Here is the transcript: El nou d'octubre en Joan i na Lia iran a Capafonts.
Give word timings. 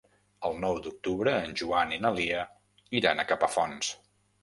El 0.47 0.55
nou 0.63 0.79
d'octubre 0.85 1.35
en 1.49 1.53
Joan 1.63 1.95
i 1.99 2.01
na 2.07 2.15
Lia 2.19 2.43
iran 3.03 3.25
a 3.27 3.31
Capafonts. 3.35 3.97